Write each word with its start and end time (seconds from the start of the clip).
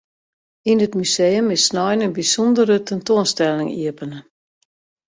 Yn 0.71 0.83
it 0.85 0.95
museum 0.99 1.45
is 1.55 1.63
snein 1.67 1.99
in 2.05 2.11
bysûndere 2.17 2.77
tentoanstelling 2.87 3.71
iepene. 3.79 4.19